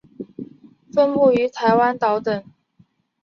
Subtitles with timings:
[0.91, 2.43] 分布于台湾岛等。